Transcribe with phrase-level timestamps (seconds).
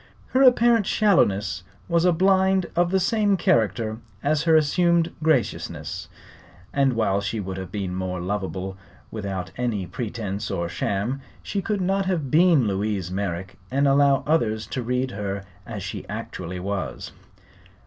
[0.29, 6.09] Her apparent shallowness was a blind of the same character as her assumed graciousness,
[6.73, 8.77] and while she would have been more lovable
[9.11, 14.65] without any pretence or sham she could not have been Louise Merrick and allow others
[14.73, 17.11] to read her as she actually was.